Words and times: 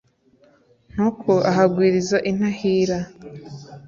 ntuku 0.91 1.31
ahagwiriza 1.49 2.17
intahira. 2.29 2.99